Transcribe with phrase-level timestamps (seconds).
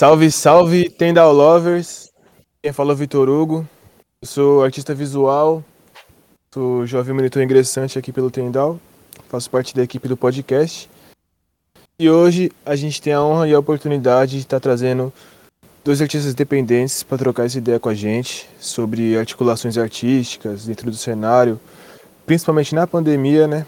[0.00, 2.08] Salve, salve, Tendal Lovers.
[2.62, 3.68] Quem fala é Vitor Hugo.
[4.22, 5.62] Eu sou artista visual,
[6.54, 8.80] sou jovem monitor ingressante aqui pelo Tendal,
[9.28, 10.88] faço parte da equipe do podcast.
[11.98, 15.12] E hoje a gente tem a honra e a oportunidade de estar trazendo
[15.84, 20.96] dois artistas independentes para trocar essa ideia com a gente sobre articulações artísticas dentro do
[20.96, 21.60] cenário,
[22.24, 23.66] principalmente na pandemia, né?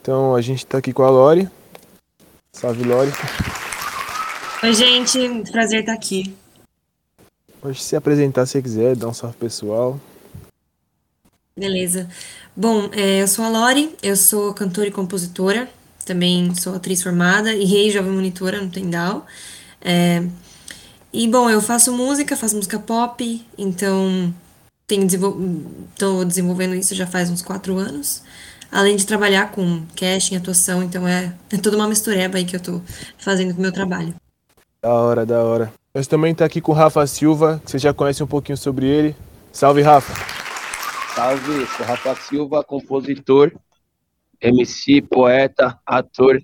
[0.00, 1.46] Então a gente está aqui com a Lori.
[2.54, 3.12] Salve, Lori.
[4.64, 5.18] Oi, gente.
[5.50, 6.32] Prazer estar aqui.
[7.60, 10.00] Pode se apresentar se quiser, dar um salve pessoal.
[11.56, 12.08] Beleza.
[12.56, 15.68] Bom, é, eu sou a Lori, eu sou cantora e compositora,
[16.06, 19.26] também sou atriz formada e rei jovem monitora no Tendal.
[19.80, 20.22] É,
[21.12, 24.32] e, bom, eu faço música, faço música pop, então
[24.86, 25.36] tenho desenvol...
[25.98, 28.22] tô desenvolvendo isso já faz uns quatro anos.
[28.70, 32.60] Além de trabalhar com casting, atuação, então é, é toda uma mistureba aí que eu
[32.60, 32.80] tô
[33.18, 34.14] fazendo com o meu trabalho.
[34.82, 35.72] Da hora, da hora.
[35.94, 38.84] Nós também tá aqui com o Rafa Silva, que você já conhece um pouquinho sobre
[38.84, 39.14] ele.
[39.52, 40.12] Salve, Rafa.
[41.14, 43.52] Salve, sou Rafa Silva, compositor,
[44.40, 46.42] MC, poeta, ator,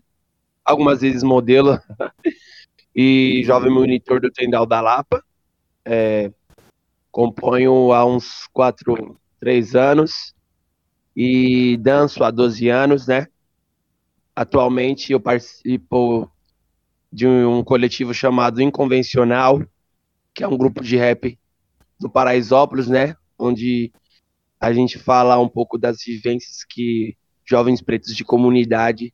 [0.65, 1.81] algumas vezes modelo
[2.95, 5.21] e jovem monitor do Tendal da Lapa.
[5.85, 6.31] É,
[7.11, 10.33] componho há uns 4, 3 anos
[11.17, 13.27] e danço há 12 anos, né?
[14.37, 16.31] Atualmente eu participo
[17.13, 19.63] de um coletivo chamado Inconvencional,
[20.35, 21.39] que é um grupo de rap
[21.99, 23.17] do Paraisópolis, né?
[23.39, 23.93] Onde
[24.61, 29.13] a gente fala um pouco das vivências que jovens pretos de comunidade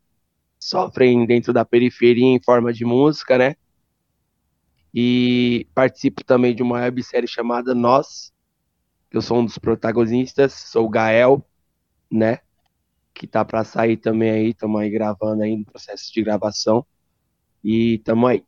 [0.59, 3.55] sofrem dentro da periferia em forma de música, né?
[4.93, 8.33] E participo também de uma websérie chamada Nós.
[9.11, 11.45] Eu sou um dos protagonistas, sou o Gael,
[12.11, 12.39] né?
[13.13, 16.85] Que tá para sair também aí, estamos aí gravando aí no processo de gravação.
[17.65, 18.45] E tamo aí.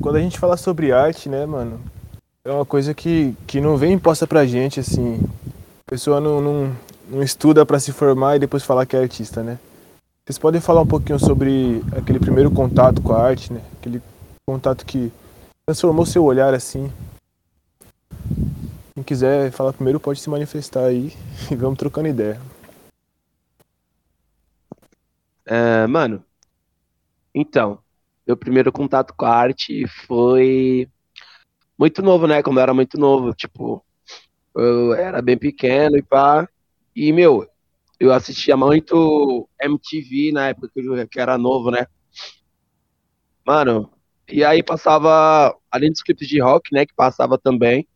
[0.00, 1.78] Quando a gente fala sobre arte, né, mano,
[2.42, 5.20] é uma coisa que, que não vem imposta pra gente, assim.
[5.86, 6.76] A pessoa não, não,
[7.10, 9.58] não estuda para se formar e depois falar que é artista, né?
[10.24, 13.60] Vocês podem falar um pouquinho sobre aquele primeiro contato com a arte, né?
[13.78, 14.00] Aquele
[14.46, 15.12] contato que
[15.66, 16.90] transformou seu olhar assim.
[18.94, 21.12] Quem quiser falar primeiro pode se manifestar aí
[21.50, 22.40] e vamos trocando ideia.
[25.44, 26.24] É, mano,
[27.34, 27.78] então,
[28.30, 30.88] meu primeiro contato com a arte foi
[31.76, 32.42] muito novo, né?
[32.42, 33.84] Quando eu era muito novo, tipo,
[34.54, 36.48] eu era bem pequeno e pá.
[36.94, 37.44] E, meu,
[37.98, 41.86] eu assistia muito MTV na época que eu era novo, né?
[43.44, 43.90] Mano,
[44.30, 47.88] e aí passava, além dos clipes de rock, né, que passava também,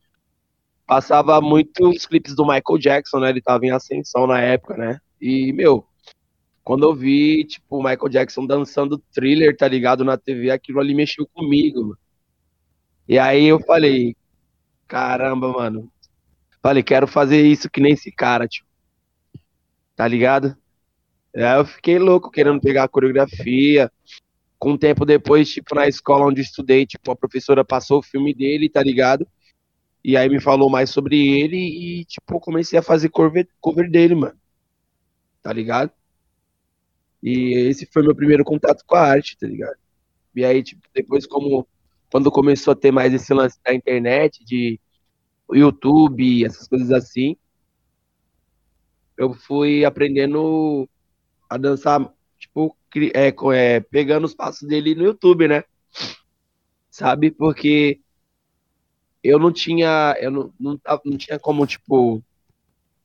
[0.84, 3.30] passava muitos clipes do Michael Jackson, né?
[3.30, 4.98] Ele tava em ascensão na época, né?
[5.20, 5.86] E, meu,
[6.64, 10.94] quando eu vi, tipo, o Michael Jackson dançando thriller, tá ligado, na TV, aquilo ali
[10.94, 11.98] mexeu comigo, mano.
[13.06, 14.16] E aí eu falei,
[14.88, 15.92] caramba, mano.
[16.62, 18.66] Falei, quero fazer isso que nem esse cara, tipo.
[19.94, 20.56] Tá ligado?
[21.36, 23.92] Aí eu fiquei louco querendo pegar a coreografia.
[24.58, 28.34] Com um tempo depois, tipo, na escola onde estudei, tipo, a professora passou o filme
[28.34, 29.28] dele, tá ligado?
[30.02, 34.14] E aí me falou mais sobre ele e, tipo, comecei a fazer cover, cover dele,
[34.14, 34.38] mano.
[35.42, 35.92] Tá ligado?
[37.24, 39.78] E esse foi meu primeiro contato com a arte, tá ligado?
[40.36, 41.66] E aí, tipo, depois como
[42.12, 44.78] quando começou a ter mais esse lance da internet, de
[45.50, 47.34] YouTube, essas coisas assim,
[49.16, 50.86] eu fui aprendendo
[51.48, 52.76] a dançar, tipo,
[53.14, 55.64] é, é, pegando os passos dele no YouTube, né?
[56.90, 57.30] Sabe?
[57.30, 58.00] Porque
[59.22, 62.22] eu não tinha, eu não, não, não tinha como, tipo,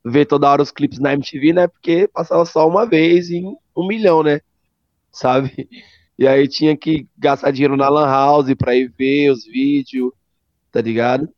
[0.03, 1.67] ver toda hora os clipes na MTV, né?
[1.67, 4.41] Porque passava só uma vez em um milhão, né?
[5.12, 5.68] Sabe?
[6.18, 10.12] E aí tinha que gastar dinheiro na Lan House pra ir ver os vídeos,
[10.69, 11.29] tá ligado?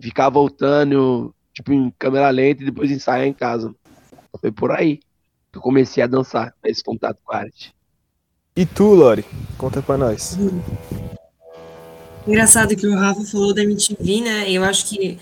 [0.00, 3.74] Ficar voltando, tipo, em câmera lenta e depois ensaiar em casa.
[4.40, 4.98] Foi por aí
[5.50, 7.74] que eu comecei a dançar, esse contato com a arte.
[8.54, 9.24] E tu, Lori?
[9.58, 10.38] Conta pra nós.
[12.26, 14.50] Engraçado que o Rafa falou da MTV, né?
[14.50, 15.18] Eu acho que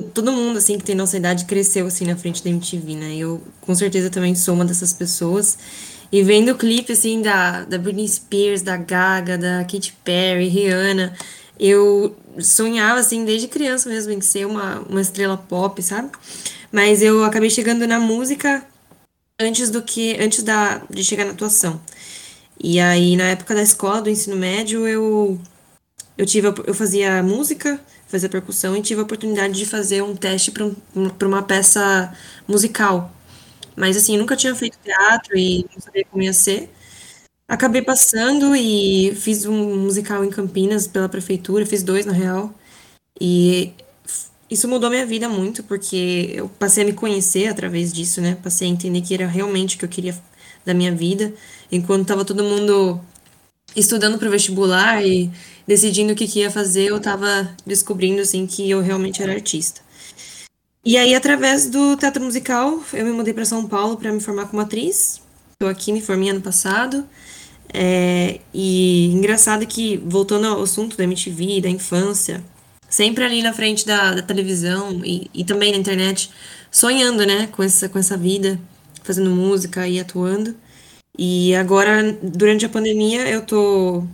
[0.00, 3.16] todo mundo, assim, que tem nossa idade cresceu, assim, na frente da MTV, né?
[3.16, 5.58] Eu, com certeza, também sou uma dessas pessoas.
[6.10, 11.14] E vendo o clipe, assim, da, da Britney Spears, da Gaga, da Katy Perry, Rihanna,
[11.58, 16.10] eu sonhava, assim, desde criança mesmo, em ser uma, uma estrela pop, sabe?
[16.70, 18.64] Mas eu acabei chegando na música
[19.38, 21.80] antes do que, antes da, de chegar na atuação.
[22.62, 25.38] E aí, na época da escola, do ensino médio, eu,
[26.16, 27.80] eu tive, eu fazia música,
[28.14, 32.14] fazer percussão e tive a oportunidade de fazer um teste para um, uma peça
[32.46, 33.12] musical.
[33.76, 36.70] Mas assim, nunca tinha feito teatro e não sabia como ia ser.
[37.48, 42.54] Acabei passando e fiz um musical em Campinas pela prefeitura, fiz dois na real.
[43.20, 43.72] E
[44.50, 48.36] isso mudou minha vida muito, porque eu passei a me conhecer através disso, né?
[48.42, 50.14] Passei a entender que era realmente o que eu queria
[50.64, 51.34] da minha vida.
[51.72, 53.00] Enquanto tava todo mundo
[53.76, 55.30] estudando para o vestibular e
[55.66, 59.80] decidindo o que, que ia fazer, eu tava descobrindo, assim, que eu realmente era artista.
[60.84, 64.46] E aí, através do teatro musical, eu me mudei para São Paulo para me formar
[64.46, 65.22] como atriz.
[65.52, 67.08] Estou aqui, me formei ano passado.
[67.72, 72.44] É, e engraçado que, voltando ao assunto da MTV, da infância,
[72.88, 76.30] sempre ali na frente da, da televisão e, e, também na internet,
[76.70, 78.60] sonhando, né, com essa, com essa vida,
[79.02, 80.54] fazendo música e atuando.
[81.16, 84.04] E agora, durante a pandemia, eu tô,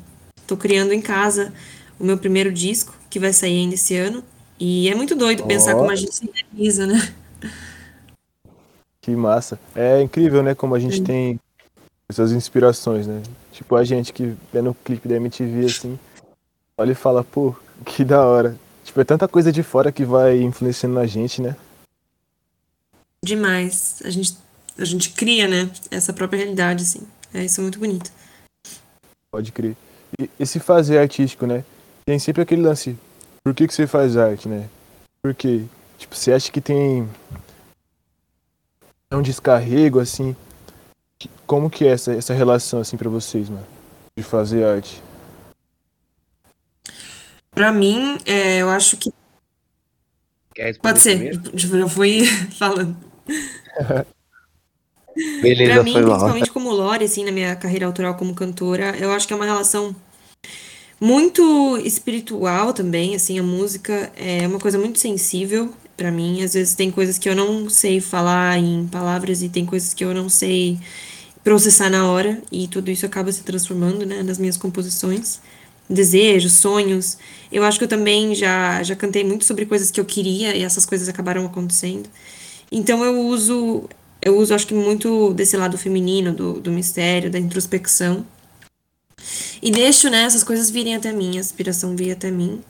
[0.47, 1.53] tô criando em casa
[1.99, 4.23] o meu primeiro disco, que vai sair ainda esse ano.
[4.59, 5.47] E é muito doido oh.
[5.47, 7.13] pensar como a gente se realiza, né?
[9.01, 9.59] Que massa.
[9.75, 11.05] É incrível, né, como a gente Sim.
[11.05, 11.41] tem
[12.09, 13.23] essas inspirações, né?
[13.51, 15.99] Tipo, a gente que vê no clipe da MTV, assim,
[16.77, 17.55] olha e fala, pô,
[17.85, 18.59] que da hora.
[18.85, 21.57] Tipo, é tanta coisa de fora que vai influenciando na gente, né?
[23.25, 24.03] Demais.
[24.05, 24.37] A gente,
[24.81, 25.71] a gente cria, né?
[25.91, 27.07] Essa própria realidade, assim.
[27.33, 28.11] É, isso é muito bonito.
[29.31, 29.77] Pode crer.
[30.19, 31.65] E esse fazer artístico, né?
[32.05, 32.97] Tem sempre aquele lance,
[33.45, 34.69] por que, que você faz arte, né?
[35.23, 35.65] Porque,
[35.99, 37.09] tipo, você acha que tem
[39.13, 40.35] um descarrego, assim,
[41.47, 43.67] como que é essa, essa relação, assim, para vocês, mano?
[44.17, 45.03] De fazer arte?
[47.51, 49.13] Pra mim, é, eu acho que.
[50.83, 51.41] Pode ser.
[51.53, 52.25] Tipo, eu fui
[52.59, 52.97] falando.
[55.43, 59.11] Beleza, pra mim, foi principalmente como Lore, assim, na minha carreira autoral como cantora, eu
[59.11, 59.95] acho que é uma relação
[61.01, 66.43] muito espiritual também, assim, a música é uma coisa muito sensível para mim.
[66.43, 70.05] Às vezes tem coisas que eu não sei falar em palavras e tem coisas que
[70.05, 70.79] eu não sei
[71.43, 75.41] processar na hora e tudo isso acaba se transformando, né, nas minhas composições,
[75.89, 77.17] desejos, sonhos.
[77.51, 80.63] Eu acho que eu também já já cantei muito sobre coisas que eu queria e
[80.63, 82.09] essas coisas acabaram acontecendo.
[82.71, 83.89] Então eu uso
[84.23, 88.25] eu uso acho que muito desse lado feminino do, do mistério, da introspecção.
[89.63, 92.63] E deixo, né, essas coisas virem até mim, a inspiração vir até mim.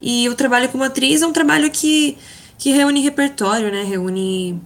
[0.00, 2.18] E o trabalho como atriz é um trabalho que,
[2.58, 3.82] que reúne repertório, né?
[3.82, 4.60] Reúne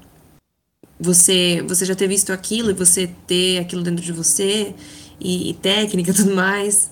[0.98, 4.74] você você já ter visto aquilo e você ter aquilo dentro de você
[5.18, 6.90] e, e técnica e tudo mais.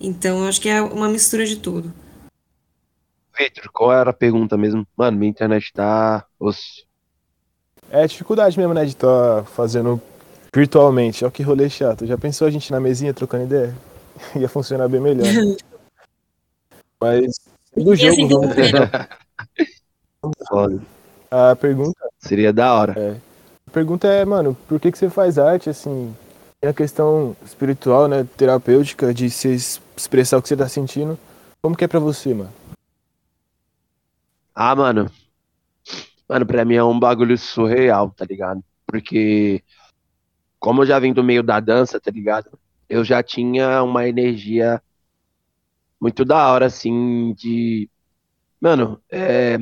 [0.00, 1.92] Então, acho que é uma mistura de tudo.
[3.36, 4.86] Pedro, qual era a pergunta mesmo?
[4.96, 6.26] Mano, minha internet tá.
[7.90, 10.00] É dificuldade mesmo, né, de estar tá fazendo
[10.54, 11.24] virtualmente.
[11.24, 12.06] Olha que rolê chato.
[12.06, 13.74] Já pensou a gente na mesinha trocando ideia?
[14.36, 15.26] Ia funcionar bem melhor.
[17.00, 17.32] Mas
[17.76, 18.54] do jogo, assim, vamos
[21.30, 21.98] A pergunta.
[22.18, 22.94] Seria da hora.
[22.98, 23.16] É.
[23.66, 26.14] A pergunta é, mano, por que, que você faz arte, assim?
[26.60, 28.26] Tem a questão espiritual, né?
[28.36, 29.54] Terapêutica, de se
[29.96, 31.18] expressar o que você tá sentindo.
[31.62, 32.52] Como que é pra você, mano?
[34.54, 35.08] Ah, mano.
[36.28, 38.62] Mano, pra mim é um bagulho surreal, tá ligado?
[38.86, 39.62] Porque,
[40.60, 42.58] como eu já vim do meio da dança, tá ligado?
[42.88, 44.82] Eu já tinha uma energia
[46.00, 47.90] muito da hora, assim, de.
[48.60, 49.58] Mano, é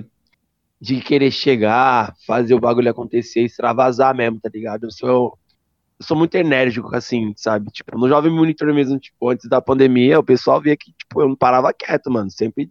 [0.80, 4.84] de querer chegar, fazer o bagulho acontecer, extravasar mesmo, tá ligado?
[4.84, 5.38] Eu sou,
[5.98, 7.70] eu sou muito enérgico, assim, sabe?
[7.70, 11.28] Tipo, no Jovem Monitor mesmo, tipo, antes da pandemia, o pessoal via que, tipo, eu
[11.28, 12.30] não parava quieto, mano.
[12.30, 12.70] Sempre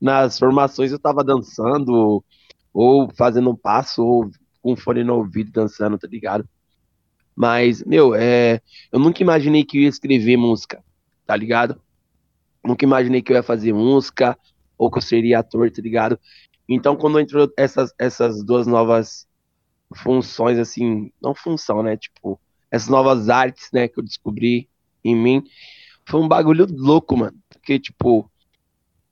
[0.00, 2.24] nas formações eu tava dançando,
[2.78, 4.30] ou fazendo um passo, ou
[4.60, 6.46] com fone no ouvido dançando, tá ligado?
[7.34, 8.60] Mas, meu, é,
[8.92, 10.84] eu nunca imaginei que eu ia escrever música,
[11.24, 11.80] tá ligado?
[12.62, 14.38] Nunca imaginei que eu ia fazer música,
[14.76, 16.20] ou que eu seria ator, tá ligado?
[16.68, 19.26] Então, quando entrou essas, essas duas novas
[19.94, 21.96] funções, assim, não função, né?
[21.96, 22.38] Tipo,
[22.70, 24.68] essas novas artes, né, que eu descobri
[25.02, 25.42] em mim,
[26.04, 27.38] foi um bagulho louco, mano.
[27.48, 28.30] Porque, tipo,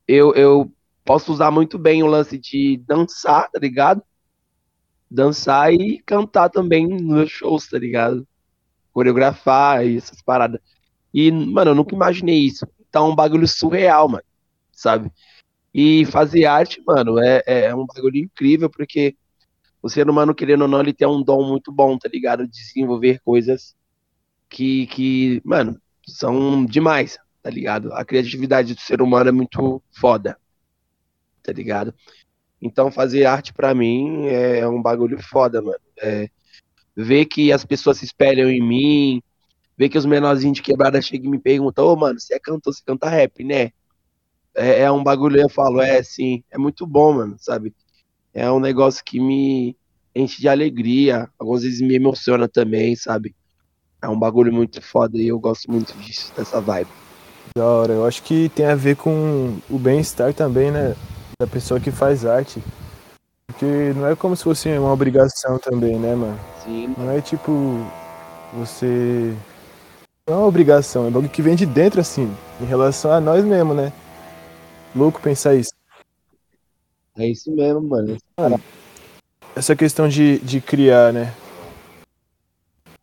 [0.07, 0.71] eu, eu
[1.05, 4.03] posso usar muito bem o lance de dançar, tá ligado?
[5.11, 8.27] Dançar e cantar também nos shows, tá ligado?
[8.93, 10.61] Coreografar e essas paradas.
[11.13, 12.67] E, mano, eu nunca imaginei isso.
[12.93, 14.25] É um bagulho surreal, mano,
[14.73, 15.13] sabe?
[15.73, 19.17] E fazer arte, mano, é, é um bagulho incrível, porque
[19.83, 22.47] o ser humano, querendo ou não, ele tem um dom muito bom, tá ligado?
[22.47, 23.77] De desenvolver coisas
[24.49, 27.93] que, que, mano, são demais, tá ligado?
[27.93, 30.39] A criatividade do ser humano é muito foda,
[31.45, 31.95] tá ligado?
[32.61, 35.79] Então, fazer arte para mim é um bagulho foda, mano.
[36.01, 36.29] É,
[36.97, 39.23] ver que as pessoas se espelham em mim,
[39.77, 42.41] ver que os menorzinhos de quebrada chegam e me perguntam, ô, oh, mano, você é
[42.41, 43.71] cantor, você canta rap, né?
[44.55, 47.75] é, é um bagulho, eu falo, é sim, é muito bom, mano, sabe?
[48.33, 49.77] É um negócio que me
[50.15, 53.35] enche de alegria, algumas vezes me emociona também, sabe?
[54.05, 56.91] é um bagulho muito foda e eu gosto muito disso, dessa vibe.
[57.57, 60.95] Da hora, eu acho que tem a ver com o bem-estar também, né?
[61.39, 62.63] Da pessoa que faz arte.
[63.47, 66.39] Porque não é como se fosse uma obrigação também, né, mano?
[66.65, 66.95] Sim.
[66.97, 67.53] Não é tipo
[68.53, 69.35] você.
[70.27, 73.45] Não é uma obrigação, é algo que vem de dentro, assim, em relação a nós
[73.45, 73.93] mesmo, né?
[74.97, 75.73] Louco pensar isso.
[77.17, 78.17] É isso mesmo, mano.
[79.55, 81.33] Essa questão de, de criar, né?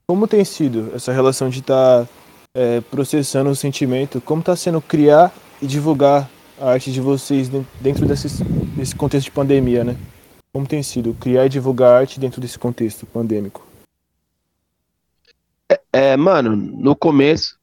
[0.08, 2.08] Como tem sido essa relação de estar
[2.54, 4.20] é, processando o sentimento?
[4.20, 6.30] Como está sendo criar e divulgar
[6.62, 8.44] a arte de vocês den- dentro desse,
[8.76, 9.98] desse contexto de pandemia, né?
[10.54, 13.66] Como tem sido criar e divulgar arte dentro desse contexto pandêmico?
[15.92, 17.60] É, mano, no começo,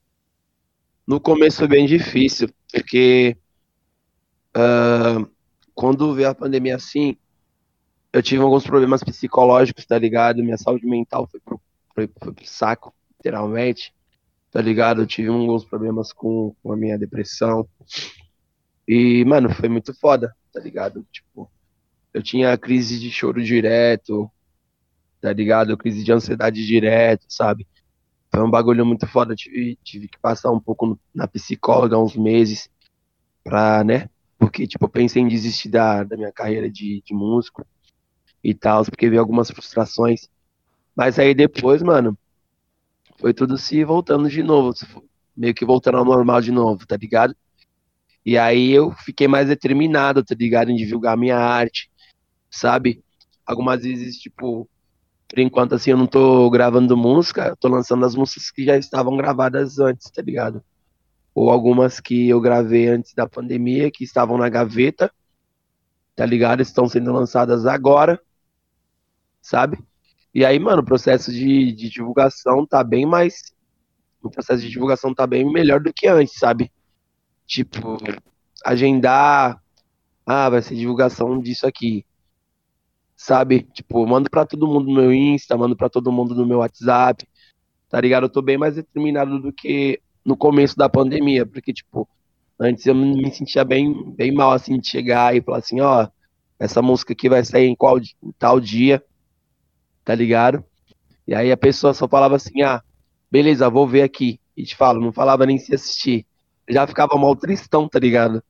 [1.07, 3.37] no começo foi bem difícil, porque
[4.53, 5.25] ah,
[5.73, 7.15] quando veio a pandemia assim,
[8.11, 10.43] eu tive alguns problemas psicológicos, tá ligado?
[10.43, 11.61] Minha saúde mental foi pro,
[11.95, 13.93] foi, foi pro saco, literalmente,
[14.51, 15.03] tá ligado?
[15.03, 17.67] Eu tive alguns problemas com, com a minha depressão.
[18.91, 21.05] E, mano, foi muito foda, tá ligado?
[21.11, 21.47] Tipo,
[22.11, 24.31] eu tinha crise de choro direto,
[25.21, 25.77] tá ligado?
[25.77, 27.67] Crise de ansiedade direto, sabe?
[28.33, 29.35] Foi um bagulho muito foda.
[29.35, 32.67] Tive, tive que passar um pouco na psicóloga uns meses
[33.43, 34.09] pra, né?
[34.39, 37.63] Porque, tipo, eu pensei em desistir da, da minha carreira de, de músico
[38.43, 40.27] e tal, porque veio algumas frustrações.
[40.95, 42.17] Mas aí depois, mano,
[43.19, 44.73] foi tudo se voltando de novo,
[45.37, 47.35] meio que voltando ao normal de novo, tá ligado?
[48.25, 50.71] E aí eu fiquei mais determinado, tá ligado?
[50.71, 51.89] Em divulgar minha arte,
[52.49, 53.03] sabe?
[53.45, 54.69] Algumas vezes, tipo,
[55.27, 59.15] por enquanto, assim, eu não tô gravando música, tô lançando as músicas que já estavam
[59.15, 60.63] gravadas antes, tá ligado?
[61.35, 65.11] Ou algumas que eu gravei antes da pandemia, que estavam na gaveta,
[66.15, 66.61] tá ligado?
[66.61, 68.19] Estão sendo lançadas agora,
[69.41, 69.77] sabe?
[70.33, 73.53] E aí, mano, o processo de, de divulgação tá bem mais.
[74.21, 76.71] O processo de divulgação tá bem melhor do que antes, sabe?
[77.49, 77.97] Tipo,
[78.63, 79.61] agendar.
[80.25, 82.05] Ah, vai ser divulgação disso aqui
[83.19, 83.63] sabe?
[83.73, 87.27] Tipo, mando pra todo mundo no meu Insta, mando pra todo mundo no meu WhatsApp,
[87.89, 88.23] tá ligado?
[88.23, 92.07] Eu tô bem mais determinado do que no começo da pandemia, porque, tipo,
[92.57, 96.07] antes eu me sentia bem, bem mal, assim, de chegar e falar assim, ó,
[96.57, 99.03] essa música aqui vai sair em qual em tal dia,
[100.05, 100.63] tá ligado?
[101.27, 102.81] E aí a pessoa só falava assim, ah,
[103.29, 104.39] beleza, vou ver aqui.
[104.55, 106.25] E te falo, não falava nem se assistir.
[106.69, 108.43] Já ficava mal tristão, tá ligado?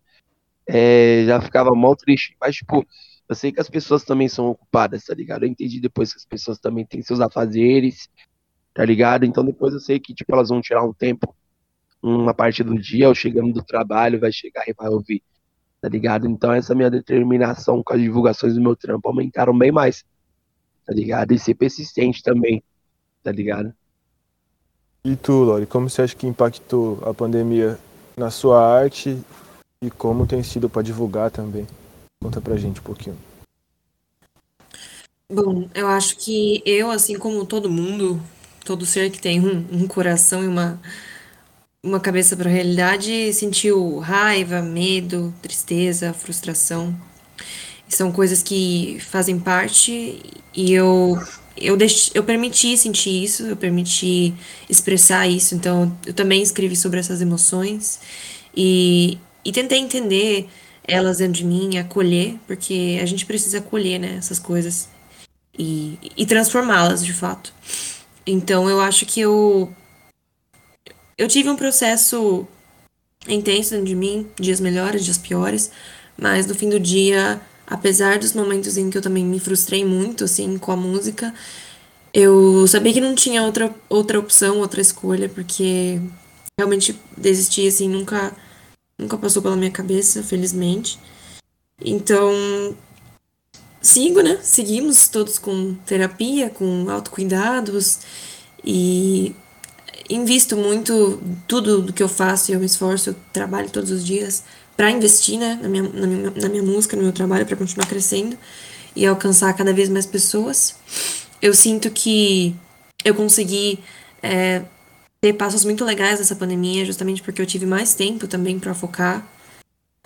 [0.67, 2.35] É, já ficava mal triste.
[2.39, 2.85] Mas, tipo,
[3.29, 5.43] eu sei que as pessoas também são ocupadas, tá ligado?
[5.43, 8.09] Eu entendi depois que as pessoas também têm seus afazeres,
[8.73, 9.23] tá ligado?
[9.23, 11.35] Então depois eu sei que, tipo, elas vão tirar um tempo,
[12.01, 15.21] uma parte do dia, ou chegando do trabalho, vai chegar e vai ouvir,
[15.79, 16.27] tá ligado?
[16.27, 20.03] Então essa minha determinação com as divulgações do meu trampo aumentaram bem mais,
[20.83, 21.31] tá ligado?
[21.31, 22.63] E ser persistente também,
[23.21, 23.71] tá ligado?
[25.05, 27.77] E tu, Lori, como você acha que impactou a pandemia
[28.19, 29.17] na sua arte
[29.81, 31.65] e como tem sido para divulgar também?
[32.21, 33.17] Conta pra gente um pouquinho.
[35.31, 38.21] Bom, eu acho que eu, assim como todo mundo,
[38.65, 40.79] todo ser que tem um, um coração e uma,
[41.83, 46.93] uma cabeça para a realidade, sentiu raiva, medo, tristeza, frustração.
[47.87, 50.21] São coisas que fazem parte
[50.53, 51.17] e eu
[51.57, 54.33] eu deix, eu permiti sentir isso, eu permiti
[54.69, 57.99] expressar isso, então eu também escrevi sobre essas emoções
[58.55, 60.49] e, e tentei entender
[60.83, 64.89] elas dentro de mim, acolher, porque a gente precisa acolher, né, essas coisas
[65.57, 67.53] e, e transformá-las de fato.
[68.25, 69.73] Então eu acho que eu
[71.17, 72.47] eu tive um processo
[73.27, 75.69] intenso dentro de mim, dias melhores, dias piores,
[76.17, 80.23] mas no fim do dia, apesar dos momentos em que eu também me frustrei muito
[80.23, 81.33] assim com a música,
[82.13, 86.01] eu sabia que não tinha outra outra opção, outra escolha, porque
[86.57, 88.35] realmente desistir assim nunca
[88.97, 90.99] nunca passou pela minha cabeça, felizmente.
[91.81, 92.33] Então,
[93.81, 94.39] sigo, né?
[94.41, 97.99] Seguimos todos com terapia, com autocuidados
[98.65, 99.33] e
[100.09, 104.43] invisto muito tudo do que eu faço, eu me esforço, eu trabalho todos os dias
[104.79, 107.85] para investir, né, na minha, na minha, na minha música, no meu trabalho, para continuar
[107.85, 108.37] crescendo
[108.95, 110.73] e alcançar cada vez mais pessoas.
[111.41, 112.55] Eu sinto que
[113.03, 113.79] eu consegui
[114.23, 114.61] é,
[115.19, 119.27] ter passos muito legais nessa pandemia, justamente porque eu tive mais tempo também para focar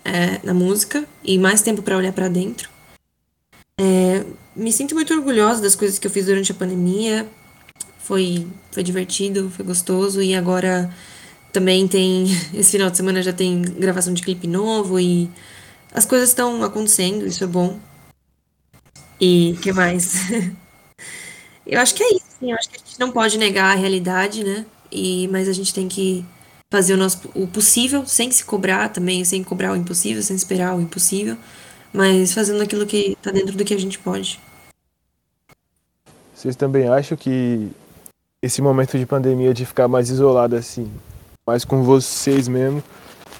[0.04, 2.68] é, na música e mais tempo para olhar para dentro.
[3.80, 4.24] É,
[4.56, 7.28] me sinto muito orgulhosa das coisas que eu fiz durante a pandemia.
[8.00, 10.92] Foi, foi divertido, foi gostoso e agora
[11.54, 15.30] também tem esse final de semana já tem gravação de clipe novo e
[15.92, 17.78] as coisas estão acontecendo, isso é bom.
[19.18, 20.14] E que mais?
[21.66, 22.50] Eu acho que é isso, sim.
[22.50, 24.66] Eu acho que a gente não pode negar a realidade, né?
[24.94, 26.24] e mas a gente tem que
[26.70, 30.74] fazer o nosso o possível sem se cobrar também, sem cobrar o impossível, sem esperar
[30.76, 31.36] o impossível,
[31.92, 34.40] mas fazendo aquilo que tá dentro do que a gente pode.
[36.34, 37.70] Vocês também acham que
[38.40, 40.90] esse momento de pandemia de ficar mais isolado assim,
[41.46, 42.82] mais com vocês mesmo,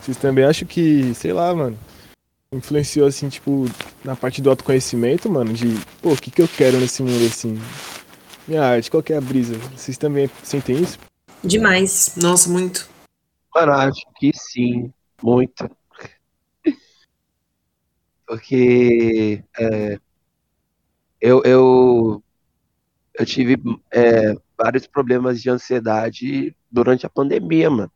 [0.00, 1.78] vocês também acham que, sei lá, mano,
[2.52, 3.64] influenciou assim, tipo,
[4.04, 7.58] na parte do autoconhecimento, mano, de, pô, o que que eu quero nesse mundo assim?
[8.46, 9.56] Minha arte, qual que é a brisa?
[9.75, 10.99] Vocês também sentem isso?
[11.42, 12.14] Demais.
[12.16, 12.88] Nossa, muito.
[13.54, 14.92] Mano, acho que sim,
[15.23, 15.70] muito.
[18.26, 19.99] Porque é,
[21.20, 22.23] eu, eu,
[23.18, 23.56] eu tive
[23.90, 27.90] é, vários problemas de ansiedade durante a pandemia, mano.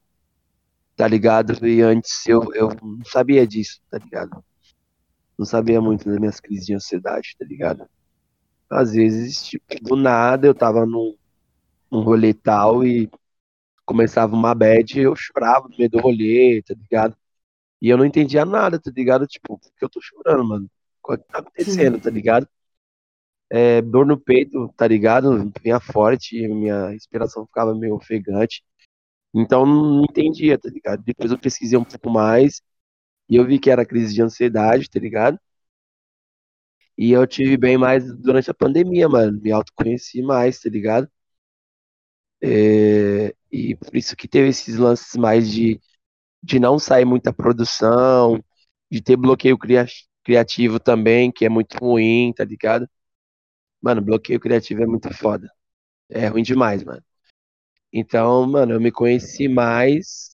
[0.99, 1.67] Tá ligado?
[1.67, 4.45] E antes eu, eu não sabia disso, tá ligado?
[5.39, 7.89] Não sabia muito das minhas crises de ansiedade, tá ligado?
[8.71, 11.17] Às vezes, tipo, do nada eu tava num,
[11.91, 13.11] num rolê tal e
[13.87, 17.17] começava uma bad e eu chorava no meio do rolê, tá ligado?
[17.83, 19.27] E eu não entendia nada, tá ligado?
[19.27, 20.71] Tipo, por que eu tô chorando, mano?
[21.05, 22.49] O que tá acontecendo, tá ligado?
[23.51, 25.51] É, dor no peito, tá ligado?
[25.63, 28.63] Vinha forte, minha respiração ficava meio ofegante.
[29.35, 31.03] Então não entendia, tá ligado?
[31.05, 32.63] Depois eu pesquisei um pouco mais
[33.31, 35.39] e eu vi que era crise de ansiedade, tá ligado?
[36.99, 39.41] E eu tive bem mais durante a pandemia, mano.
[39.41, 41.09] Me autoconheci mais, tá ligado?
[42.43, 45.81] É, e por isso que teve esses lances mais de,
[46.43, 48.43] de não sair muita produção,
[48.91, 49.87] de ter bloqueio cria,
[50.25, 52.89] criativo também, que é muito ruim, tá ligado?
[53.83, 55.51] Mano, bloqueio criativo é muito foda.
[56.11, 57.03] É ruim demais, mano.
[57.93, 60.31] Então, mano, eu me conheci mais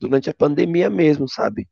[0.00, 1.68] durante a pandemia mesmo, sabe?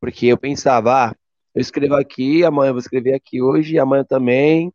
[0.00, 1.16] Porque eu pensava, ah,
[1.54, 4.72] eu escrevo aqui, amanhã eu vou escrever aqui hoje, amanhã também,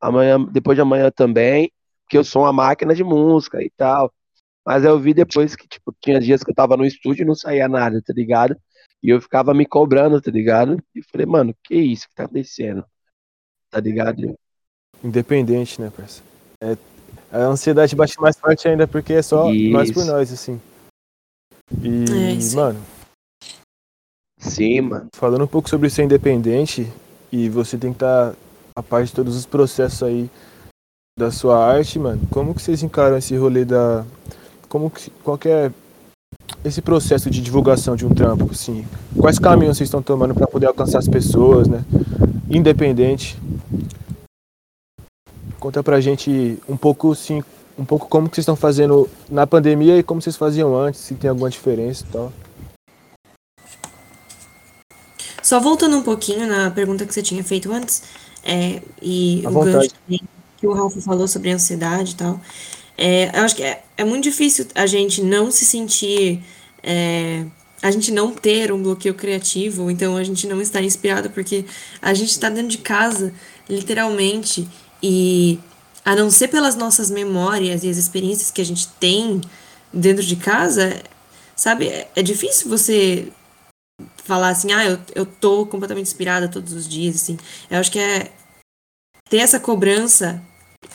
[0.00, 1.70] amanhã, depois de amanhã também,
[2.02, 4.12] porque eu sou uma máquina de música e tal.
[4.64, 7.34] Mas eu vi depois que, tipo, tinha dias que eu tava no estúdio e não
[7.34, 8.56] saía nada, tá ligado?
[9.02, 10.82] E eu ficava me cobrando, tá ligado?
[10.94, 12.84] E falei, mano, que isso que tá acontecendo?
[13.70, 14.34] Tá ligado?
[15.02, 16.26] Independente, né, parceiro?
[16.62, 16.76] É,
[17.34, 19.72] a ansiedade bate mais forte ainda porque é só Isso.
[19.72, 20.60] nós por nós, assim.
[21.82, 22.80] E, É, mano,
[24.38, 25.06] Sim, mano.
[25.16, 26.86] falando um pouco sobre ser independente,
[27.32, 28.34] e você tem que estar
[28.76, 30.30] a parte de todos os processos aí
[31.18, 34.04] da sua arte, mano, como que vocês encaram esse rolê da.
[34.68, 35.10] Como que.
[35.22, 35.72] Qual que é
[36.64, 38.86] esse processo de divulgação de um trampo, assim?
[39.18, 41.84] Quais caminhos vocês estão tomando para poder alcançar as pessoas, né?
[42.50, 43.38] Independente.
[45.64, 47.42] Conta pra gente um pouco, sim,
[47.78, 51.14] um pouco como que vocês estão fazendo na pandemia e como vocês faziam antes, se
[51.14, 52.30] tem alguma diferença e tal.
[55.42, 58.02] Só voltando um pouquinho na pergunta que você tinha feito antes,
[58.42, 59.88] é, e À o vontade.
[59.88, 60.20] gancho também
[60.58, 62.38] que o Ralph falou sobre ansiedade e tal.
[62.98, 66.42] É, eu acho que é, é muito difícil a gente não se sentir.
[66.82, 67.46] é,
[67.82, 71.66] a gente não ter um bloqueio criativo, ou então a gente não estar inspirado, porque
[72.00, 73.32] a gente está dentro de casa,
[73.68, 74.66] literalmente,
[75.06, 75.60] e
[76.02, 79.42] a não ser pelas nossas memórias e as experiências que a gente tem
[79.92, 81.02] dentro de casa,
[81.54, 83.30] sabe, é, é difícil você
[84.24, 87.36] falar assim, ah, eu, eu tô completamente inspirada todos os dias, assim.
[87.70, 88.32] Eu acho que é
[89.28, 90.42] ter essa cobrança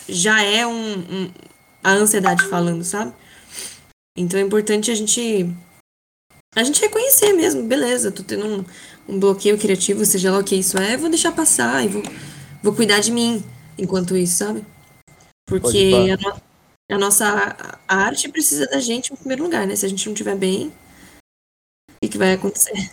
[0.07, 1.31] já é um, um-
[1.83, 3.13] a ansiedade falando, sabe?
[4.17, 5.47] Então é importante a gente
[6.55, 8.65] a gente reconhecer mesmo, beleza, tô tendo um,
[9.07, 12.01] um bloqueio criativo, seja lá o que isso é, vou deixar passar e vou,
[12.63, 13.43] vou cuidar de mim
[13.79, 14.65] enquanto isso, sabe?
[15.47, 16.41] Porque a, no-
[16.91, 17.25] a nossa
[17.87, 19.75] a arte precisa da gente em primeiro lugar, né?
[19.75, 22.91] Se a gente não estiver bem, o que, que vai acontecer?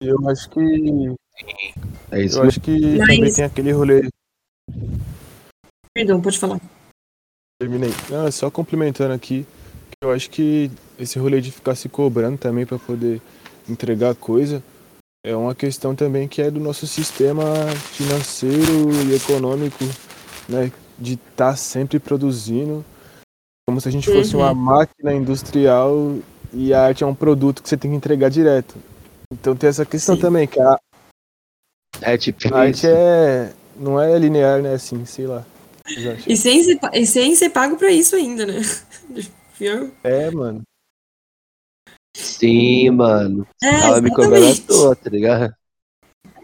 [0.00, 0.60] Eu acho que.
[2.10, 4.08] É isso Eu acho que Mas- também tem aquele rolê.
[5.94, 6.60] Perdão, pode falar.
[7.60, 7.90] Terminei.
[8.10, 9.44] Não, só complementando aqui,
[9.90, 13.22] que eu acho que esse rolê de ficar se cobrando também para poder
[13.68, 14.62] entregar coisa
[15.24, 17.44] é uma questão também que é do nosso sistema
[17.92, 19.82] financeiro e econômico,
[20.46, 20.70] né?
[20.98, 22.84] De estar sempre produzindo,
[23.66, 24.42] como se a gente fosse Uhum.
[24.42, 26.18] uma máquina industrial
[26.52, 28.74] e a arte é um produto que você tem que entregar direto.
[29.32, 30.20] Então tem essa questão Sim.
[30.20, 30.78] também, que a
[32.02, 34.74] É tipo a arte é, não é linear, né?
[34.74, 35.44] Assim, sei lá.
[36.26, 38.60] E sem ser, e sem ser pago pra isso ainda, né?
[40.02, 40.62] É, mano.
[42.14, 43.46] Sim, mano.
[43.62, 45.54] É, Tava me cobrando à toa, tá ligado?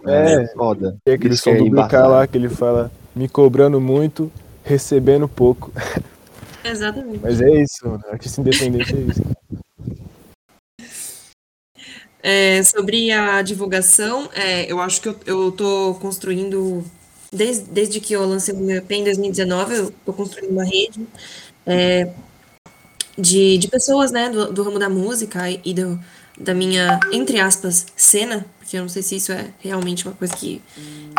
[0.06, 0.46] É.
[0.54, 0.96] foda.
[1.04, 4.30] Tem aquele som é do BK lá que ele fala me cobrando muito,
[4.64, 5.72] recebendo pouco.
[6.64, 7.20] Exatamente.
[7.22, 8.02] Mas é isso, mano.
[8.10, 9.22] Artista independente é isso.
[12.22, 16.84] É, sobre a divulgação, é, eu acho que eu, eu tô construindo,
[17.32, 21.06] desde, desde que eu lancei o meu EP em 2019, eu tô construindo uma rede.
[21.64, 22.12] É,
[23.20, 25.98] de, de pessoas, né, do, do ramo da música e do,
[26.38, 30.34] da minha, entre aspas, cena, porque eu não sei se isso é realmente uma coisa
[30.34, 30.62] que,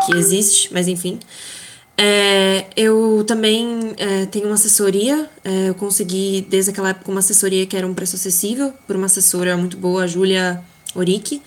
[0.06, 1.18] que existe, mas enfim.
[1.96, 7.66] É, eu também é, tenho uma assessoria, é, eu consegui desde aquela época uma assessoria
[7.66, 10.62] que era um preço acessível, por uma assessora muito boa, a Júlia
[10.94, 11.42] Oric,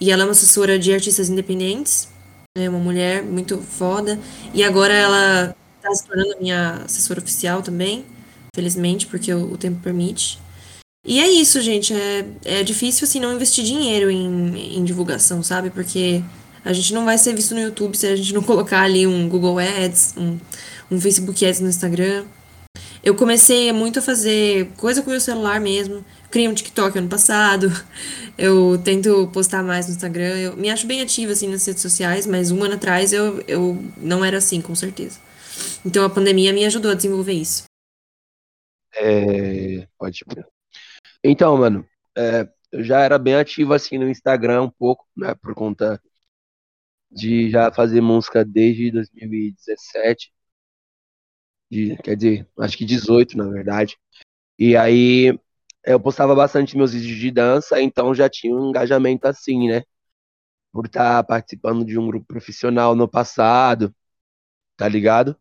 [0.00, 2.08] e ela é uma assessora de artistas independentes,
[2.56, 4.18] é uma mulher muito foda,
[4.54, 8.04] e agora ela está se tornando minha assessora oficial também,
[8.58, 10.40] felizmente, porque o, o tempo permite.
[11.06, 11.94] E é isso, gente.
[11.94, 15.70] É, é difícil, assim, não investir dinheiro em, em divulgação, sabe?
[15.70, 16.22] Porque
[16.64, 19.28] a gente não vai ser visto no YouTube se a gente não colocar ali um
[19.28, 20.38] Google Ads, um,
[20.90, 22.24] um Facebook Ads no Instagram.
[23.02, 26.04] Eu comecei muito a fazer coisa com o meu celular mesmo.
[26.32, 27.72] Criei um TikTok ano passado.
[28.36, 30.36] Eu tento postar mais no Instagram.
[30.36, 33.84] Eu me acho bem ativa, assim, nas redes sociais, mas um ano atrás eu, eu
[33.96, 35.18] não era assim, com certeza.
[35.84, 37.64] Então a pandemia me ajudou a desenvolver isso.
[39.00, 40.24] É, pode.
[41.22, 45.34] Então, mano, é, eu já era bem ativo assim no Instagram um pouco, né?
[45.34, 46.00] Por conta
[47.10, 50.32] de já fazer música desde 2017.
[51.70, 53.96] De, quer dizer, acho que 18, na verdade.
[54.58, 55.38] E aí
[55.84, 59.82] eu postava bastante meus vídeos de dança, então já tinha um engajamento assim, né?
[60.72, 63.94] Por estar tá participando de um grupo profissional no passado,
[64.76, 65.36] tá ligado?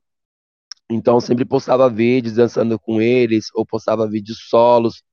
[0.90, 5.04] Então sempre postava vídeos dançando com eles, ou postava vídeos solos.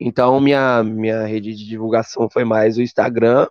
[0.00, 3.46] Então minha, minha rede de divulgação foi mais o Instagram,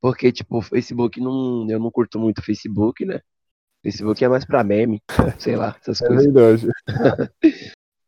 [0.00, 1.66] porque tipo, o Facebook não.
[1.70, 3.20] Eu não curto muito o Facebook, né?
[3.82, 5.00] Facebook é mais pra meme,
[5.38, 6.32] sei lá, essas É coisas.
[6.32, 6.68] verdade.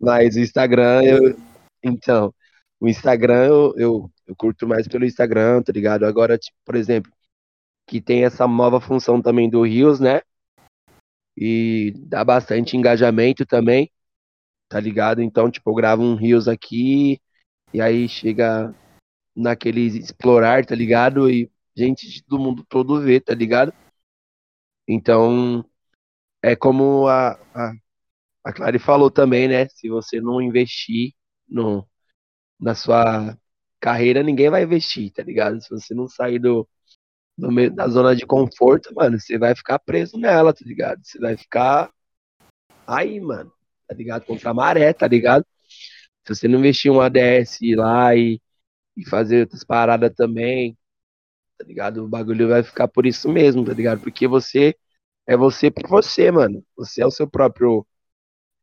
[0.01, 1.37] Mas o Instagram, eu.
[1.83, 2.35] Então,
[2.81, 6.05] o Instagram eu, eu, eu curto mais pelo Instagram, tá ligado?
[6.05, 7.12] Agora, tipo, por exemplo,
[7.87, 10.21] que tem essa nova função também do Reels, né?
[11.40, 13.90] E dá bastante engajamento também,
[14.68, 15.22] tá ligado?
[15.22, 17.20] Então, tipo, eu gravo um Reels aqui,
[17.72, 18.74] e aí chega
[19.37, 21.31] naquele explorar, tá ligado?
[21.31, 23.72] E gente do mundo todo vê, tá ligado?
[24.88, 25.64] Então,
[26.42, 27.72] é como a, a,
[28.44, 29.68] a Clary falou também, né?
[29.68, 31.12] Se você não investir
[31.48, 31.88] no,
[32.61, 33.38] na sua
[33.81, 35.61] carreira, ninguém vai investir, tá ligado?
[35.62, 36.68] Se você não sair do,
[37.38, 41.01] do meio da zona de conforto, mano, você vai ficar preso nela, tá ligado?
[41.05, 41.90] Você vai ficar
[42.87, 43.53] aí, mano,
[43.87, 44.24] tá ligado?
[44.27, 45.46] Contra a maré, tá ligado?
[46.27, 48.40] Se você não investir um ADS lá e,
[48.96, 50.77] e fazer outras paradas também,
[51.59, 52.05] tá ligado?
[52.05, 54.01] O bagulho vai ficar por isso mesmo, tá ligado?
[54.01, 54.74] Porque você
[55.27, 56.64] é você por você, mano.
[56.77, 57.87] Você é o seu próprio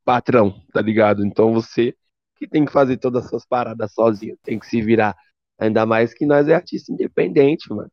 [0.03, 1.25] patrão, tá ligado?
[1.25, 1.95] Então você
[2.37, 5.15] que tem que fazer todas as suas paradas sozinho, tem que se virar.
[5.57, 7.91] Ainda mais que nós é artista independente, mano.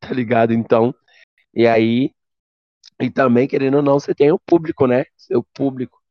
[0.10, 0.52] Tá ligado?
[0.52, 0.94] Então,
[1.54, 2.12] e aí,
[3.00, 5.04] e também, querendo ou não, você tem o público, né?
[5.16, 6.02] Seu público,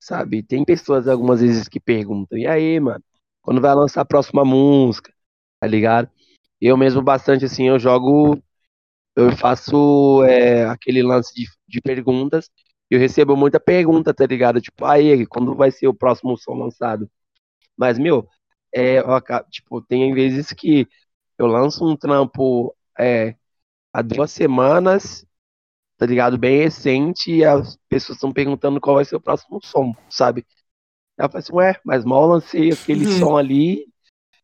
[0.00, 0.42] sabe?
[0.42, 3.04] Tem pessoas algumas vezes que perguntam, e aí, mano,
[3.42, 5.12] quando vai lançar a próxima música,
[5.60, 6.10] tá ligado?
[6.60, 8.42] Eu mesmo bastante assim, eu jogo,
[9.16, 12.50] eu faço é, aquele lance de, de perguntas,
[12.90, 14.60] eu recebo muita pergunta, tá ligado?
[14.60, 17.10] Tipo, aí, quando vai ser o próximo som lançado?
[17.76, 18.28] Mas, meu,
[18.74, 19.06] é, eu
[19.50, 20.86] tipo, tem vezes que
[21.38, 23.36] eu lanço um trampo é,
[23.92, 25.26] há duas semanas,
[25.96, 26.38] tá ligado?
[26.38, 30.46] Bem recente, e as pessoas estão perguntando qual vai ser o próximo som, sabe?
[31.18, 33.18] Eu falo assim, ué, mas mal lancei aquele Uhum.
[33.18, 33.86] som ali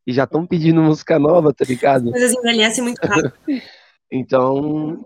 [0.07, 2.11] e já estão pedindo música nova, tá ligado?
[2.11, 3.33] Coisas envelhecem muito rápido.
[4.09, 5.05] Então,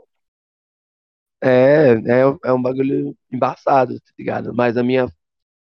[1.42, 4.52] é, é, é um bagulho embaçado, tá ligado?
[4.52, 5.10] Mas a minha,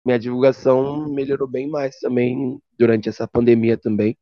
[0.06, 4.16] minha divulgação melhorou bem mais também durante essa pandemia também,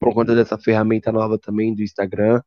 [0.00, 2.42] por conta dessa ferramenta nova também do Instagram,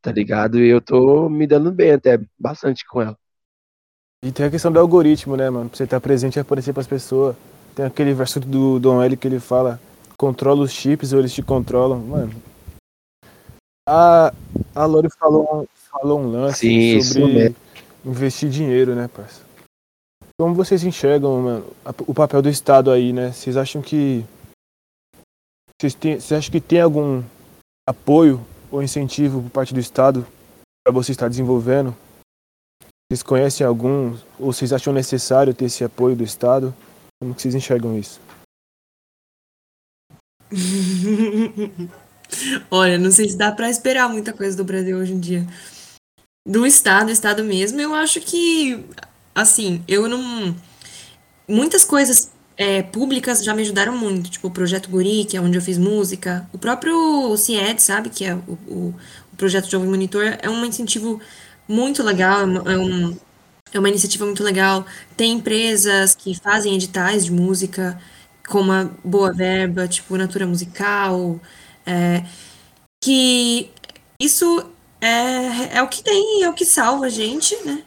[0.00, 0.58] tá ligado?
[0.58, 3.16] E eu tô me dando bem até, bastante com ela.
[4.24, 5.68] E tem a questão do algoritmo, né, mano?
[5.68, 7.36] Pra você estar presente e aparecer pras pessoas.
[7.74, 9.80] Tem aquele verso do Dom L que ele fala:
[10.16, 12.00] controla os chips ou eles te controlam.
[12.00, 12.32] Mano.
[13.88, 14.32] A,
[14.74, 17.54] a Lori falou, um- falou um lance Sim, sobre
[18.04, 19.40] investir dinheiro, né, parça?
[20.38, 21.66] Como vocês enxergam, mano,
[22.06, 23.32] o papel do Estado aí, né?
[23.32, 24.24] Vocês acham que.
[25.80, 27.22] Vocês, têm, vocês acham que tem algum
[27.88, 30.26] apoio ou incentivo por parte do Estado
[30.84, 31.96] para você estar desenvolvendo?
[33.10, 36.74] Vocês conhecem algum, ou vocês acham necessário ter esse apoio do Estado?
[37.20, 38.20] Como vocês enxergam isso?
[42.70, 45.46] Olha, não sei se dá pra esperar muita coisa do Brasil hoje em dia.
[46.46, 48.84] Do Estado, Estado mesmo, eu acho que,
[49.34, 50.54] assim, eu não.
[51.46, 55.58] Muitas coisas é, públicas já me ajudaram muito, tipo o Projeto Guri, que é onde
[55.58, 58.94] eu fiz música, o próprio CIED, sabe, que é o, o,
[59.32, 61.20] o Projeto Jovem Monitor, é um incentivo
[61.68, 63.16] muito legal, é uma- é um,
[63.72, 64.86] é uma iniciativa muito legal.
[65.16, 68.00] Tem empresas que fazem editais de música,
[68.48, 71.40] com uma boa verba, tipo Natura Musical,
[71.86, 72.24] é,
[73.02, 73.70] que
[74.20, 77.84] isso é, é o que tem, é o que salva a gente, né?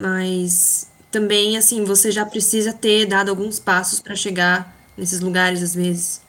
[0.00, 5.74] Mas também, assim, você já precisa ter dado alguns passos para chegar nesses lugares, às
[5.74, 6.22] vezes.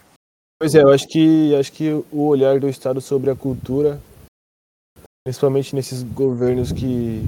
[0.61, 4.01] Pois é, eu acho que, acho que o olhar do Estado sobre a cultura,
[5.25, 7.21] principalmente nesses governos que,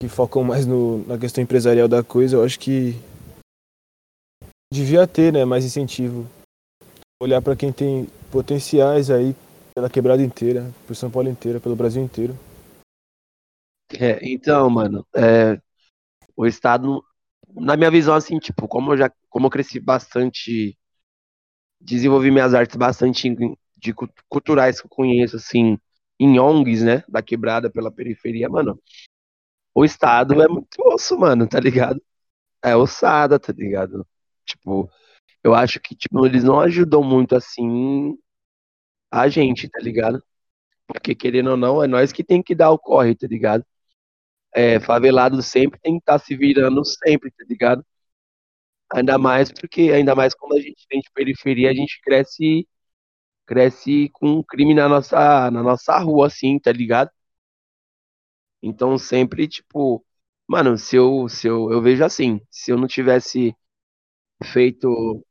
[0.00, 2.96] que focam mais no, na questão empresarial da coisa, eu acho que
[4.72, 6.26] devia ter né, mais incentivo.
[7.22, 9.36] Olhar para quem tem potenciais aí
[9.74, 12.36] pela quebrada inteira, por São Paulo inteira, pelo Brasil inteiro.
[14.00, 15.60] É, então, mano, é,
[16.36, 17.02] o Estado,
[17.54, 20.76] na minha visão, assim, tipo, como eu já como eu cresci bastante
[21.80, 23.34] desenvolvi minhas artes bastante
[23.76, 23.94] de
[24.28, 25.78] culturais que eu conheço, assim,
[26.18, 28.80] em ONGs, né, da quebrada pela periferia, mano,
[29.74, 32.02] o Estado é muito osso, mano, tá ligado?
[32.64, 34.06] É ossada, tá ligado?
[34.46, 34.90] Tipo,
[35.44, 38.18] eu acho que, tipo, eles não ajudam muito, assim,
[39.10, 40.22] a gente, tá ligado?
[40.86, 43.64] Porque, querendo ou não, é nós que tem que dar o corre, tá ligado?
[44.54, 47.84] É, favelado sempre tem que estar tá se virando sempre, tá ligado?
[48.92, 52.66] Ainda mais porque, ainda mais quando a gente vem de periferia, a gente cresce
[53.46, 57.10] cresce com crime na nossa, na nossa rua, assim, tá ligado?
[58.62, 60.04] Então sempre, tipo,
[60.46, 63.54] mano, se eu, se eu, eu vejo assim, se eu não tivesse
[64.44, 65.24] feito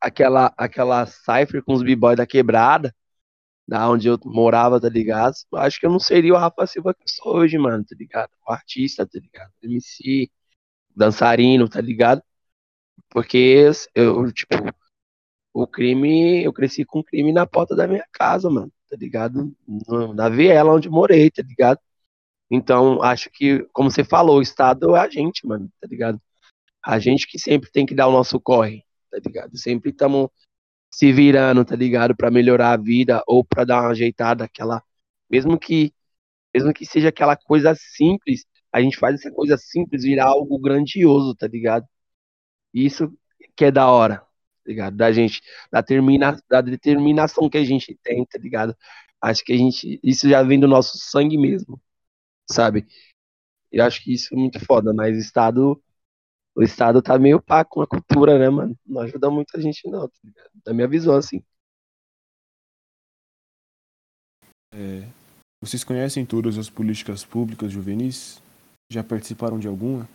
[0.00, 2.94] aquela, aquela cipher com os b-boys da quebrada,
[3.66, 5.34] da onde eu morava, tá ligado?
[5.54, 8.30] Acho que eu não seria o Rafa Silva que eu sou hoje, mano, tá ligado?
[8.46, 9.52] O artista, tá ligado?
[9.62, 10.30] MC,
[10.94, 12.22] dançarino, tá ligado?
[13.08, 14.54] Porque eu, tipo,
[15.52, 19.54] o crime, eu cresci com crime na porta da minha casa, mano, tá ligado?
[20.14, 21.78] Na viela onde morei, tá ligado?
[22.50, 26.20] Então, acho que, como você falou, o Estado é a gente, mano, tá ligado?
[26.84, 29.56] A gente que sempre tem que dar o nosso corre, tá ligado?
[29.56, 30.28] Sempre estamos
[30.94, 32.16] se virando, tá ligado?
[32.16, 34.82] Para melhorar a vida ou para dar uma ajeitada, aquela.
[35.28, 35.92] Mesmo que,
[36.54, 41.34] mesmo que seja aquela coisa simples, a gente faz essa coisa simples virar algo grandioso,
[41.34, 41.86] tá ligado?
[42.72, 43.12] Isso
[43.56, 44.26] que é da hora, tá
[44.66, 44.96] ligado?
[44.96, 48.76] Da gente, da, termina, da determinação que a gente tem, tá ligado?
[49.20, 51.80] Acho que a gente, isso já vem do nosso sangue mesmo,
[52.50, 52.86] sabe?
[53.72, 55.82] Eu acho que isso é muito foda, mas Estado,
[56.54, 58.78] o Estado tá meio pá com a cultura, né, mano?
[58.86, 60.50] Não ajuda muito a gente não, tá ligado?
[60.64, 61.42] Da minha visão, assim.
[64.72, 65.08] É,
[65.60, 68.42] vocês conhecem todas as políticas públicas juvenis?
[68.90, 70.08] Já participaram de alguma?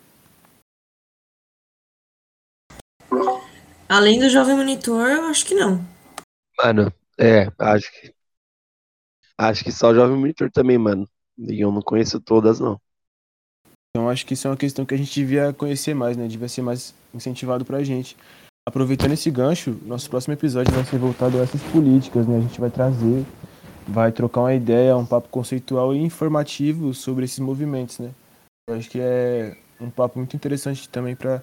[3.88, 5.84] Além do Jovem Monitor, eu acho que não.
[6.58, 8.14] Mano, é, acho que.
[9.38, 11.10] Acho que só o Jovem Monitor também, mano.
[11.38, 12.80] E eu não conheço todas, não.
[13.90, 16.28] Então acho que isso é uma questão que a gente devia conhecer mais, né?
[16.28, 18.16] Devia ser mais incentivado pra gente.
[18.68, 22.38] Aproveitando esse gancho, nosso próximo episódio vai ser voltado a essas políticas, né?
[22.38, 23.26] A gente vai trazer,
[23.88, 28.12] vai trocar uma ideia, um papo conceitual e informativo sobre esses movimentos, né?
[28.70, 31.42] Eu acho que é um papo muito interessante também para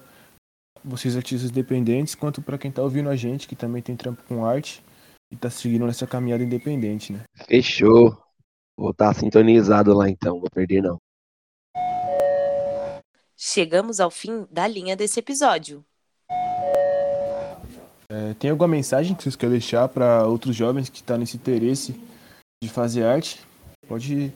[0.85, 4.45] vocês artistas dependentes, quanto para quem tá ouvindo a gente, que também tem trampo com
[4.45, 4.81] arte
[5.29, 7.23] e tá seguindo nessa caminhada independente, né?
[7.45, 8.17] Fechou.
[8.79, 10.97] Vou estar tá sintonizado lá então, vou perder não.
[13.37, 15.85] Chegamos ao fim da linha desse episódio.
[18.09, 21.37] É, tem alguma mensagem que vocês querem deixar para outros jovens que estão tá nesse
[21.37, 21.93] interesse
[22.63, 23.45] de fazer arte?
[23.87, 24.33] Pode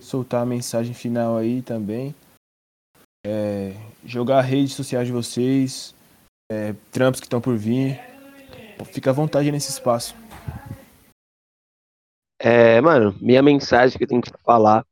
[0.00, 2.14] soltar a mensagem final aí também
[3.24, 3.72] é,
[4.04, 5.94] jogar redes sociais de vocês,
[6.50, 8.00] é, trampos que estão por vir.
[8.86, 10.14] Fica à vontade nesse espaço.
[12.38, 14.86] É, mano, minha mensagem que eu tenho que falar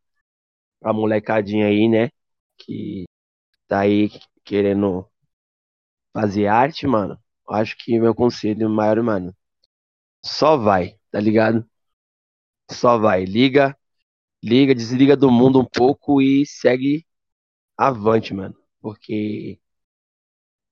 [0.79, 2.11] pra molecadinha aí, né?
[2.59, 3.05] Que
[3.69, 4.11] tá aí
[4.45, 5.09] querendo
[6.13, 7.19] fazer arte, mano.
[7.49, 9.35] Acho que meu conselho maior, mano,
[10.25, 11.67] só vai, tá ligado?
[12.71, 13.25] Só vai.
[13.25, 13.77] Liga,
[14.45, 17.07] liga, desliga do mundo um pouco e segue
[17.79, 18.57] avante, mano.
[18.81, 19.61] Porque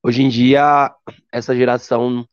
[0.03, 0.95] hoje em dia
[1.33, 2.27] essa geração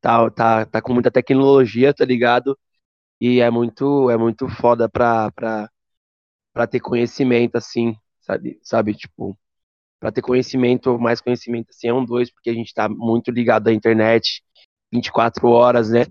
[0.00, 2.58] tá, tá, tá com muita tecnologia, tá ligado?
[3.20, 5.70] E é muito, é muito foda pra, pra,
[6.54, 8.60] pra ter conhecimento, assim, sabe?
[8.62, 9.38] Sabe, tipo,
[10.00, 13.68] pra ter conhecimento, mais conhecimento, assim, é um dois, porque a gente tá muito ligado
[13.68, 14.42] à internet
[14.92, 16.06] 24 horas, né?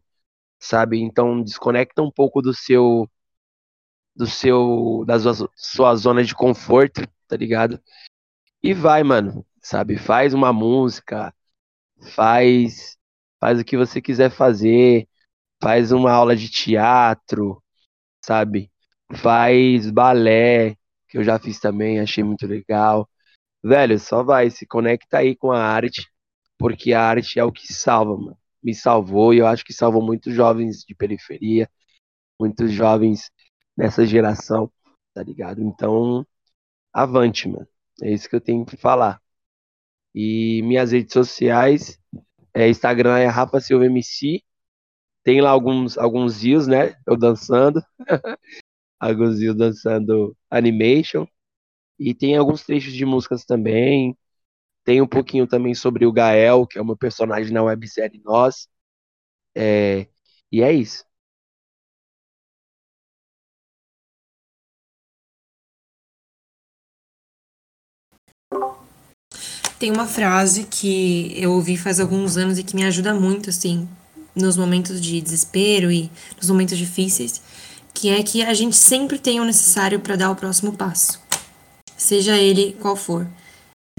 [0.59, 0.99] Sabe?
[1.01, 3.09] Então desconecta um pouco do seu
[4.15, 7.79] do seu da sua, sua zona de conforto, tá ligado?
[8.63, 9.97] E vai, mano, sabe?
[9.97, 11.33] Faz uma música,
[12.15, 12.97] faz
[13.39, 15.07] faz o que você quiser fazer,
[15.61, 17.63] faz uma aula de teatro,
[18.25, 18.71] sabe?
[19.17, 20.75] Faz balé,
[21.09, 23.09] que eu já fiz também, achei muito legal.
[23.63, 26.07] Velho, só vai, se conecta aí com a arte,
[26.57, 28.37] porque a arte é o que salva, mano.
[28.63, 31.69] Me salvou e eu acho que salvou muitos jovens de periferia,
[32.39, 33.31] muitos jovens
[33.77, 34.71] nessa geração,
[35.13, 35.61] tá ligado?
[35.61, 36.25] Então,
[36.93, 37.67] avante, mano.
[38.01, 39.21] É isso que eu tenho que falar.
[40.13, 41.99] E minhas redes sociais,
[42.53, 44.41] é, Instagram é Rafa Silva MC.
[45.23, 46.95] Tem lá alguns, alguns views, né?
[47.05, 47.81] Eu dançando.
[48.99, 51.27] alguns views dançando animation.
[51.99, 54.17] E tem alguns trechos de músicas também.
[54.83, 58.67] Tem um pouquinho também sobre o Gael, que é o meu personagem na websérie Nós.
[59.55, 60.07] É,
[60.51, 61.03] e é isso.
[69.79, 73.87] Tem uma frase que eu ouvi faz alguns anos e que me ajuda muito, assim,
[74.35, 77.41] nos momentos de desespero e nos momentos difíceis,
[77.93, 81.21] que é que a gente sempre tem o necessário para dar o próximo passo,
[81.99, 83.27] seja ele qual for.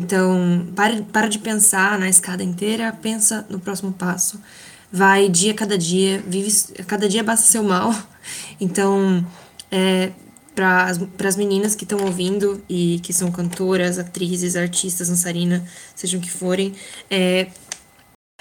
[0.01, 4.41] Então, para, para de pensar na escada inteira, pensa no próximo passo.
[4.91, 6.51] Vai dia a cada dia, vive
[6.87, 7.95] cada dia basta seu mal.
[8.61, 9.27] Então,
[9.71, 10.13] é,
[10.55, 15.63] para as meninas que estão ouvindo e que são cantoras, atrizes, artistas, dançarinas,
[15.97, 16.75] sejam que forem,
[17.11, 17.49] é,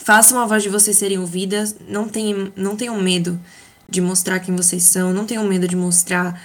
[0.02, 3.40] façam a voz de vocês serem ouvidas, não tenham, não tenham medo
[3.88, 6.40] de mostrar quem vocês são, não tenham medo de mostrar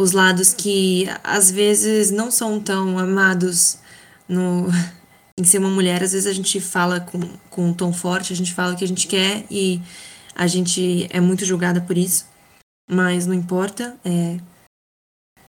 [0.00, 3.78] os lados que às vezes não são tão amados
[4.26, 4.66] no,
[5.38, 6.02] em ser uma mulher.
[6.02, 8.84] Às vezes a gente fala com, com um tom forte, a gente fala o que
[8.84, 9.80] a gente quer e
[10.34, 12.26] a gente é muito julgada por isso,
[12.90, 13.94] mas não importa.
[14.02, 14.38] É,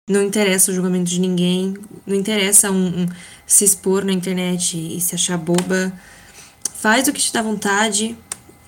[0.09, 1.75] não interessa o julgamento de ninguém,
[2.05, 3.05] não interessa um, um,
[3.45, 5.93] se expor na internet e se achar boba.
[6.73, 8.17] Faz o que te dá vontade.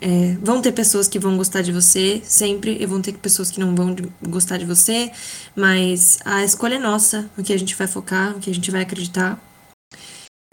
[0.06, 3.58] É, vão ter pessoas que vão gostar de você, sempre, e vão ter pessoas que
[3.58, 3.96] não vão
[4.28, 5.10] gostar de você,
[5.56, 8.70] mas a escolha é nossa, o que a gente vai focar, o que a gente
[8.70, 9.42] vai acreditar.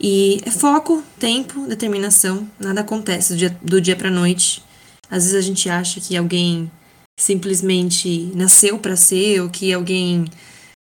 [0.01, 4.63] E é foco, tempo, determinação, nada acontece do dia, do dia pra noite.
[5.11, 6.71] Às vezes a gente acha que alguém
[7.19, 10.27] simplesmente nasceu para ser, ou que alguém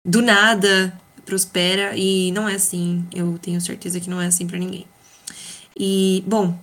[0.08, 0.95] do nada
[1.26, 3.04] prospera e não é assim.
[3.12, 4.86] Eu tenho certeza que não é assim para ninguém.
[5.76, 6.60] E, bom,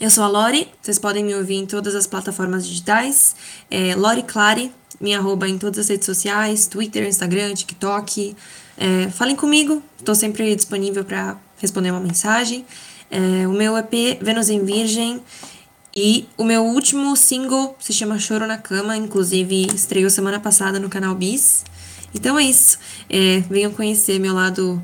[0.00, 3.34] eu sou a Lori, vocês podem me ouvir em todas as plataformas digitais.
[3.70, 8.36] É Lori Clare, minha arroba em todas as redes sociais, Twitter, Instagram, TikTok.
[8.76, 12.64] É, falem comigo, estou sempre disponível para responder uma mensagem.
[13.10, 15.20] É, o meu EP Vênus em Virgem
[15.96, 20.88] e o meu último single se chama Choro na Cama, inclusive estreou semana passada no
[20.88, 21.64] canal Bis.
[22.14, 22.78] Então é isso.
[23.10, 24.80] É, venham conhecer meu lado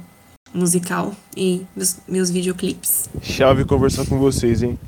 [0.52, 3.08] musical e meus, meus videoclipes.
[3.22, 4.78] Chave conversar com vocês, hein?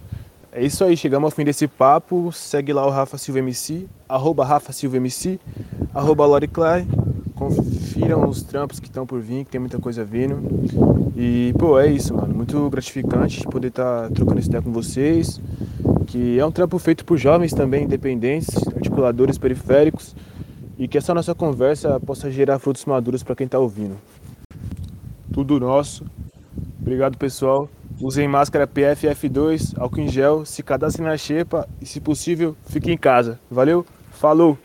[0.57, 2.33] É isso aí, chegamos ao fim desse papo.
[2.33, 5.39] Segue lá o Rafa Silva MC, arroba Rafa Silva MC,
[5.95, 6.87] arroba Lori Clay.
[7.35, 10.41] Confiram os trampos que estão por vir, que tem muita coisa vindo.
[11.15, 12.35] E, pô, é isso, mano.
[12.35, 15.43] Muito gratificante poder estar tá trocando essa ideia com vocês.
[16.07, 20.17] Que é um trampo feito por jovens também, independentes, articuladores periféricos
[20.79, 23.99] e que essa nossa conversa possa gerar frutos maduros para quem está ouvindo.
[25.35, 26.07] Tudo nosso.
[26.81, 27.69] Obrigado, pessoal.
[28.01, 32.99] Usem máscara PFF2, álcool em gel, se cadastrem na xepa e, se possível, fiquem em
[32.99, 33.41] casa.
[33.51, 34.59] Valeu, falou!